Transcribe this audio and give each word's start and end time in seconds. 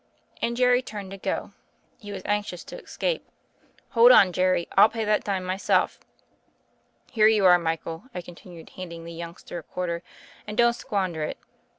And 0.41 0.57
Jerry 0.57 0.81
turned 0.81 1.11
to 1.11 1.17
go: 1.19 1.53
he 1.99 2.11
was 2.11 2.23
anxious 2.25 2.63
to 2.63 2.79
escape. 2.81 3.29
"Hold 3.89 4.11
on, 4.11 4.33
Jerry: 4.33 4.67
I'll 4.75 4.89
pay 4.89 5.05
that 5.05 5.23
dime 5.23 5.43
myself. 5.43 5.99
Here 7.11 7.27
you 7.27 7.45
are 7.45 7.59
Michael," 7.59 8.05
I 8.11 8.21
continued, 8.23 8.71
handing 8.71 9.05
the 9.05 9.13
youngster 9.13 9.59
a 9.59 9.61
quarter, 9.61 10.01
"and 10.47 10.57
don't 10.57 10.73
squander 10.73 11.21
it. 11.21 11.37